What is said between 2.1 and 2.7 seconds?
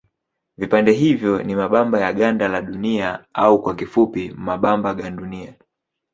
ganda la